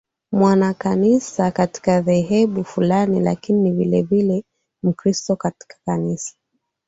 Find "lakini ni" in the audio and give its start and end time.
3.19-3.71